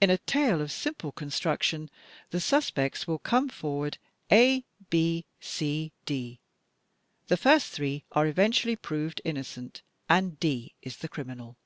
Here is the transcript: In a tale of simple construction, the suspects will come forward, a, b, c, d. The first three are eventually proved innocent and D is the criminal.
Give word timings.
In 0.00 0.08
a 0.08 0.16
tale 0.16 0.62
of 0.62 0.72
simple 0.72 1.12
construction, 1.12 1.90
the 2.30 2.40
suspects 2.40 3.06
will 3.06 3.18
come 3.18 3.50
forward, 3.50 3.98
a, 4.30 4.64
b, 4.88 5.26
c, 5.40 5.92
d. 6.06 6.40
The 7.28 7.36
first 7.36 7.70
three 7.70 8.06
are 8.12 8.26
eventually 8.26 8.76
proved 8.76 9.20
innocent 9.26 9.82
and 10.08 10.40
D 10.40 10.72
is 10.80 10.96
the 10.96 11.08
criminal. 11.10 11.58